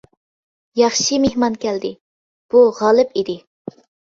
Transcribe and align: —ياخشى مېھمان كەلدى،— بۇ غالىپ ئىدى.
—ياخشى 0.81 1.19
مېھمان 1.27 1.57
كەلدى،— 1.67 1.93
بۇ 2.55 2.65
غالىپ 2.81 3.17
ئىدى. 3.23 3.41